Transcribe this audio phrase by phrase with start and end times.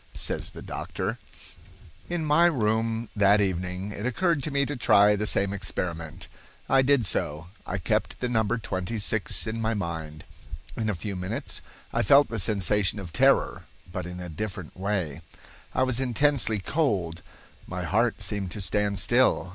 [0.15, 1.19] Says the doctor:
[2.09, 6.27] "In my room that evening it occurred to me to try the same experiment.
[6.67, 7.49] I did so.
[7.67, 10.23] I kept the number twenty six in my mind.
[10.75, 11.61] In a few minutes
[11.93, 15.21] I felt the sensation of terror, but in a different way.
[15.71, 17.21] I was intensely cold.
[17.67, 19.49] My heart seemed to stand still.